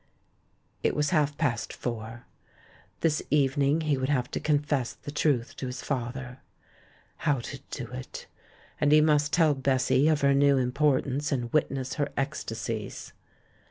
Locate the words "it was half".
0.81-1.37